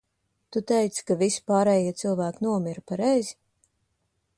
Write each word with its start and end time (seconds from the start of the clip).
Tu 0.55 0.63
teici, 0.71 1.03
ka 1.11 1.17
visi 1.19 1.43
pārējie 1.51 1.93
cilvēki 2.01 2.49
nomira, 2.49 2.87
pareizi? 2.95 3.41